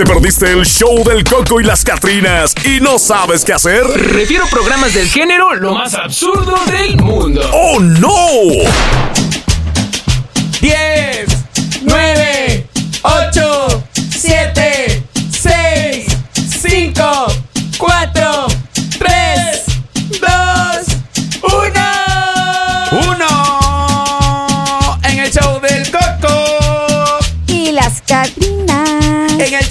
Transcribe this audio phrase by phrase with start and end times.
[0.00, 3.82] ¿Te perdiste el show del Coco y las Catrinas y no sabes qué hacer?
[3.84, 7.42] Refiero programas del género lo más absurdo del mundo.
[7.52, 8.08] ¡Oh, no!
[10.62, 11.26] 10,
[11.82, 12.66] 9,
[13.02, 15.02] 8, 7,
[15.38, 16.06] 6,
[16.62, 17.26] 5,
[17.76, 18.39] 4,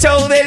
[0.02, 0.39] En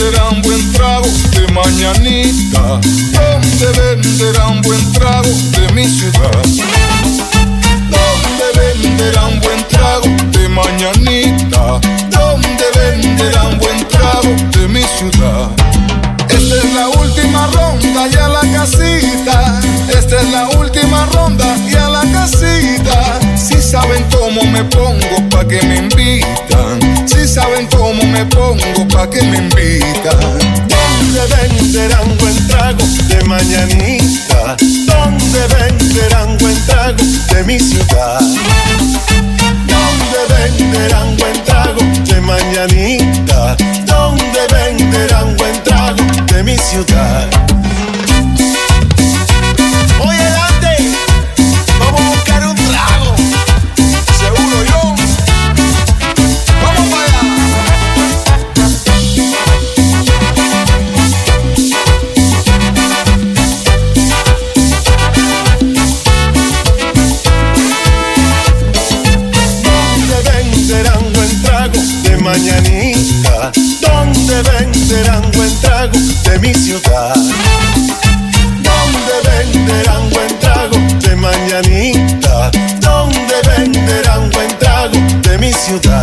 [0.00, 2.80] venderán buen trago de mañanita?
[3.12, 6.32] ¿Dónde venderán buen trago de mi ciudad?
[7.90, 11.80] ¿Dónde venderán buen trago de mañanita?
[12.10, 15.50] ¿Dónde venderán buen trago de mi ciudad?
[16.28, 19.60] Esta es la última ronda y a la casita.
[19.88, 23.20] Esta es la última ronda y a la casita.
[23.36, 27.06] Si saben cómo me pongo pa' que me invitan.
[27.06, 27.79] Si saben cómo
[28.26, 30.18] pongo pa' que me invitan.
[30.68, 34.56] ¿Dónde venderán buen trago de mañanita?
[34.86, 37.99] ¿Dónde venderán buen trago de mi ciudad?
[85.78, 85.99] De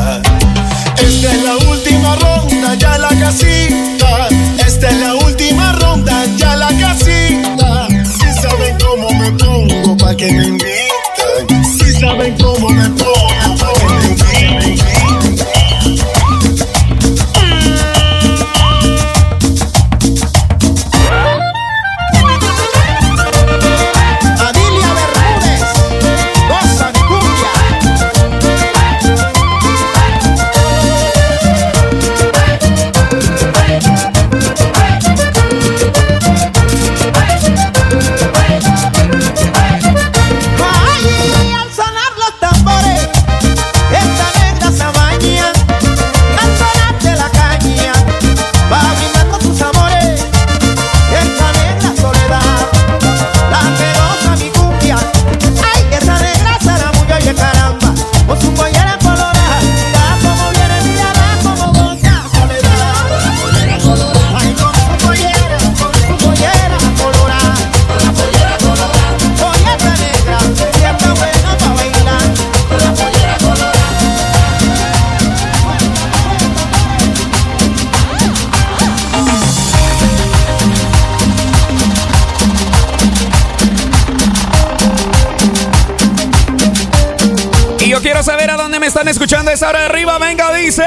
[88.07, 90.17] quiero saber a dónde me están escuchando esa hora arriba.
[90.17, 90.85] Venga, dice.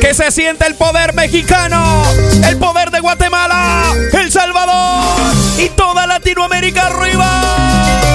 [0.00, 2.04] Que se siente el poder mexicano,
[2.48, 8.05] el poder de Guatemala, El Salvador y toda Latinoamérica arriba.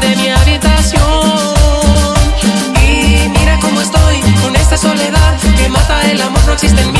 [0.00, 1.00] de mi habitación.
[2.82, 6.99] Y mira cómo estoy con esta soledad que mata el amor, no existe en mí.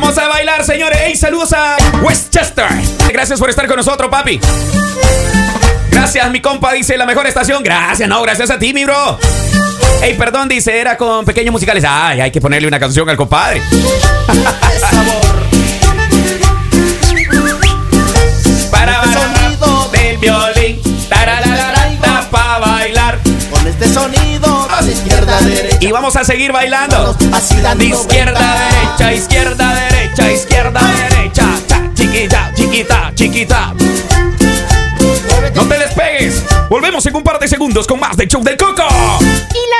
[0.00, 0.98] Vamos a bailar, señores.
[1.04, 2.64] Hey, saludos a Westchester.
[3.12, 4.40] Gracias por estar con nosotros, papi.
[5.90, 7.62] Gracias, mi compa, dice la mejor estación.
[7.62, 9.18] Gracias, no, gracias a ti, mi bro.
[10.00, 11.84] Hey, perdón, dice, era con pequeños musicales.
[11.86, 13.60] Ay, hay que ponerle una canción al compadre.
[24.90, 25.78] Izquierda derecha.
[25.80, 27.16] Y vamos a seguir bailando.
[27.76, 31.46] De izquierda a derecha, izquierda a derecha, izquierda a derecha.
[31.94, 33.74] chiquita, chiquita, chiquita.
[35.54, 36.42] No te despegues.
[36.68, 38.86] Volvemos en un par de segundos con más de Show del Coco.
[39.20, 39.79] Y la